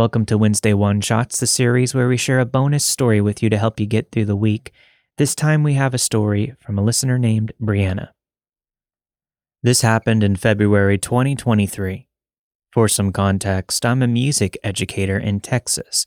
[0.00, 3.50] Welcome to Wednesday One Shots, the series where we share a bonus story with you
[3.50, 4.72] to help you get through the week.
[5.18, 8.08] This time we have a story from a listener named Breanna.
[9.62, 12.08] This happened in February 2023.
[12.72, 16.06] For some context, I'm a music educator in Texas.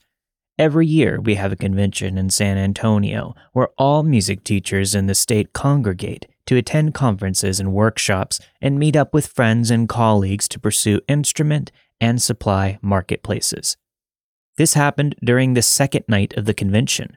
[0.58, 5.14] Every year, we have a convention in San Antonio where all music teachers in the
[5.14, 10.58] state congregate to attend conferences and workshops and meet up with friends and colleagues to
[10.58, 13.76] pursue instrument and supply marketplaces.
[14.56, 17.16] This happened during the second night of the convention.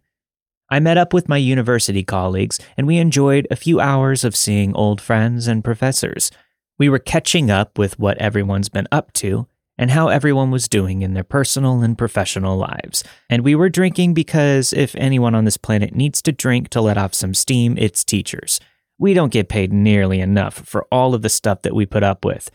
[0.70, 4.76] I met up with my university colleagues and we enjoyed a few hours of seeing
[4.76, 6.32] old friends and professors.
[6.78, 11.04] We were catching up with what everyone's been up to and how everyone was doing
[11.04, 13.04] in their personal and professional lives.
[13.30, 16.98] And we were drinking because if anyone on this planet needs to drink to let
[16.98, 18.60] off some steam, it's teachers.
[19.00, 22.26] We don't get paid nearly enough for all of the stuff that we put up
[22.26, 22.50] with.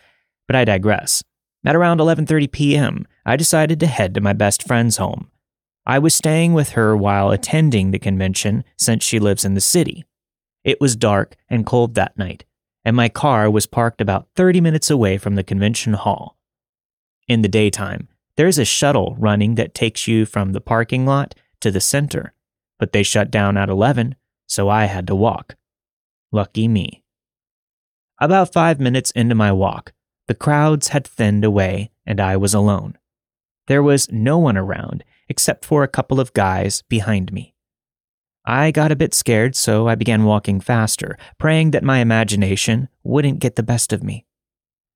[0.49, 1.23] But I digress.
[1.65, 5.31] At around 11:30 p.m., I decided to head to my best friend's home.
[5.87, 10.05] I was staying with her while attending the convention since she lives in the city.
[10.65, 12.45] It was dark and cold that night,
[12.85, 16.37] and my car was parked about 30 minutes away from the convention hall.
[17.29, 21.35] In the daytime, there is a shuttle running that takes you from the parking lot
[21.61, 22.33] to the center,
[22.79, 24.17] but they shut down at 11,
[24.47, 25.57] so I had to walk.
[26.31, 27.03] Lucky me.
[28.21, 29.93] About five minutes into my walk,
[30.33, 32.97] the crowds had thinned away and I was alone.
[33.67, 37.55] There was no one around except for a couple of guys behind me.
[38.47, 43.41] I got a bit scared, so I began walking faster, praying that my imagination wouldn't
[43.41, 44.25] get the best of me.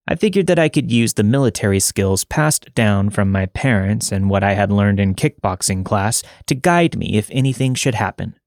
[0.09, 4.31] I figured that I could use the military skills passed down from my parents and
[4.31, 8.39] what I had learned in kickboxing class to guide me if anything should happen.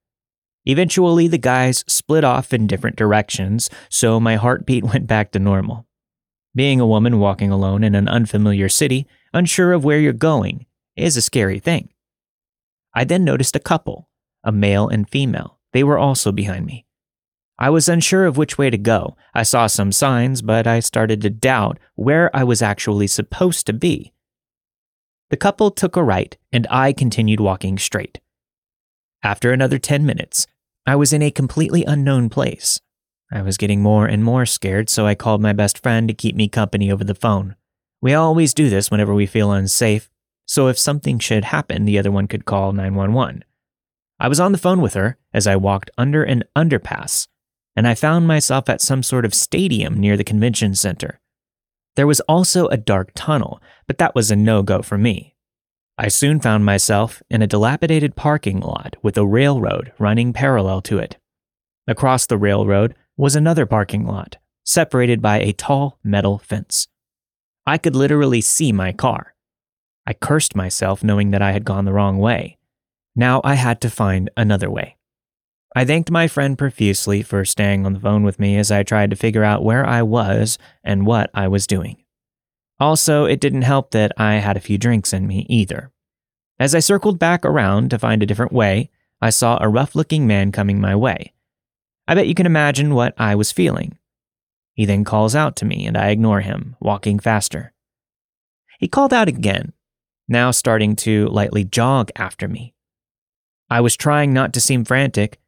[0.66, 5.86] Eventually, the guys split off in different directions, so my heartbeat went back to normal.
[6.54, 10.66] Being a woman walking alone in an unfamiliar city, unsure of where you're going,
[10.96, 11.90] is a scary thing.
[12.94, 14.08] I then noticed a couple,
[14.42, 15.58] a male and female.
[15.72, 16.86] They were also behind me.
[17.58, 19.16] I was unsure of which way to go.
[19.34, 23.72] I saw some signs, but I started to doubt where I was actually supposed to
[23.72, 24.12] be.
[25.28, 28.18] The couple took a right, and I continued walking straight.
[29.22, 30.46] After another 10 minutes,
[30.86, 32.80] I was in a completely unknown place.
[33.32, 36.34] I was getting more and more scared, so I called my best friend to keep
[36.34, 37.54] me company over the phone.
[38.02, 40.10] We always do this whenever we feel unsafe,
[40.46, 43.44] so if something should happen, the other one could call 911.
[44.18, 47.28] I was on the phone with her as I walked under an underpass,
[47.76, 51.20] and I found myself at some sort of stadium near the convention center.
[51.96, 55.36] There was also a dark tunnel, but that was a no go for me.
[55.96, 60.98] I soon found myself in a dilapidated parking lot with a railroad running parallel to
[60.98, 61.18] it.
[61.86, 66.88] Across the railroad was another parking lot, separated by a tall metal fence.
[67.66, 69.34] I could literally see my car.
[70.06, 72.56] I cursed myself knowing that I had gone the wrong way.
[73.14, 74.96] Now I had to find another way.
[75.76, 79.10] I thanked my friend profusely for staying on the phone with me as I tried
[79.10, 82.02] to figure out where I was and what I was doing.
[82.80, 85.92] Also, it didn't help that I had a few drinks in me either.
[86.58, 90.26] As I circled back around to find a different way, I saw a rough looking
[90.26, 91.34] man coming my way.
[92.10, 93.96] I bet you can imagine what I was feeling.
[94.74, 97.72] He then calls out to me, and I ignore him, walking faster.
[98.80, 99.74] He called out again,
[100.26, 102.74] now starting to lightly jog after me.
[103.70, 105.38] I was trying not to seem frantic,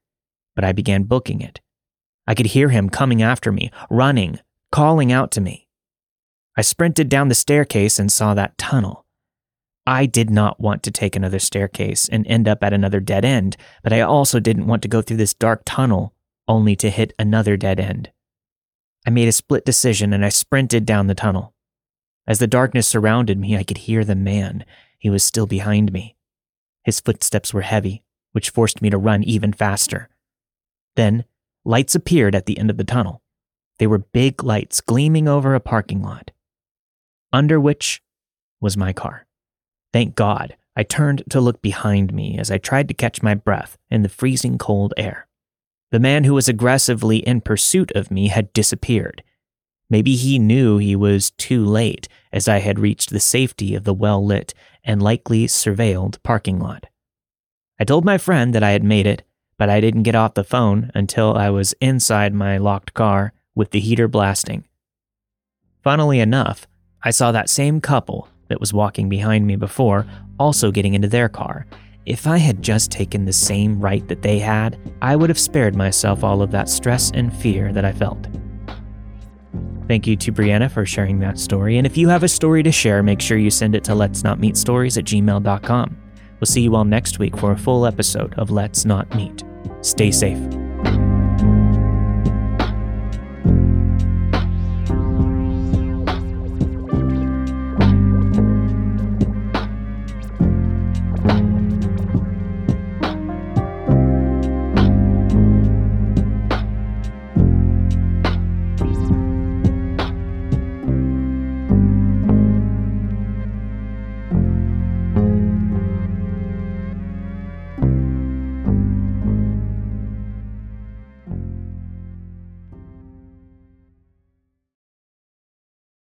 [0.54, 1.60] but I began booking it.
[2.28, 4.38] I could hear him coming after me, running,
[4.70, 5.66] calling out to me.
[6.56, 9.04] I sprinted down the staircase and saw that tunnel.
[9.84, 13.56] I did not want to take another staircase and end up at another dead end,
[13.82, 16.14] but I also didn't want to go through this dark tunnel
[16.48, 18.10] only to hit another dead end.
[19.06, 21.54] I made a split decision and I sprinted down the tunnel.
[22.26, 24.64] As the darkness surrounded me, I could hear the man.
[24.98, 26.16] He was still behind me.
[26.84, 28.02] His footsteps were heavy,
[28.32, 30.08] which forced me to run even faster.
[30.94, 31.24] Then,
[31.64, 33.22] lights appeared at the end of the tunnel.
[33.78, 36.30] They were big lights gleaming over a parking lot
[37.32, 38.02] under which
[38.60, 39.26] was my car.
[39.92, 43.78] Thank God, I turned to look behind me as I tried to catch my breath
[43.90, 45.26] in the freezing cold air.
[45.92, 49.22] The man who was aggressively in pursuit of me had disappeared.
[49.90, 53.92] Maybe he knew he was too late as I had reached the safety of the
[53.92, 56.86] well lit and likely surveilled parking lot.
[57.78, 59.22] I told my friend that I had made it,
[59.58, 63.72] but I didn't get off the phone until I was inside my locked car with
[63.72, 64.64] the heater blasting.
[65.82, 66.66] Funnily enough,
[67.04, 70.06] I saw that same couple that was walking behind me before
[70.38, 71.66] also getting into their car.
[72.04, 75.76] If I had just taken the same right that they had, I would have spared
[75.76, 78.26] myself all of that stress and fear that I felt.
[79.86, 81.78] Thank you to Breanna for sharing that story.
[81.78, 84.24] And if you have a story to share, make sure you send it to let's
[84.24, 85.96] not meet stories at gmail.com.
[86.40, 89.44] We'll see you all next week for a full episode of Let's Not Meet.
[89.80, 90.61] Stay safe.